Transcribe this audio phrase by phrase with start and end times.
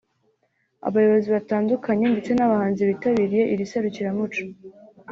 [0.87, 4.43] abayobozi batandukanye ndetse n’abahanzi bitabiriye iri serukiramuco